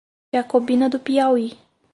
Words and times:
Jacobina 0.33 0.89
do 0.89 0.99
Piauí 1.05 1.47